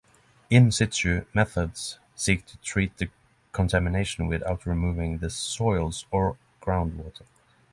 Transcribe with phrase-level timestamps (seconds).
[0.49, 3.11] In-situ methods seek to treat the
[3.51, 7.25] contamination without removing the soils or groundwater.